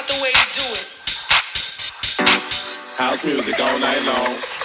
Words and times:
not 0.00 0.08
the 0.08 0.22
way 0.22 0.30
to 0.32 0.60
do 0.60 0.64
it. 0.72 0.86
House 2.96 3.24
music 3.24 3.60
all 3.60 3.78
night 3.80 4.00
long. 4.06 4.59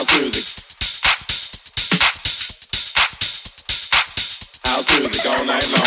Out 0.00 0.06
through 4.84 5.32
all 5.32 5.44
night 5.44 5.72
long. 5.72 5.77